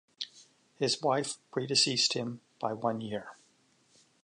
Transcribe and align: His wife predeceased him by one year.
His 0.79 0.99
wife 1.03 1.37
predeceased 1.51 2.13
him 2.13 2.41
by 2.59 2.73
one 2.73 3.01
year. 3.01 3.35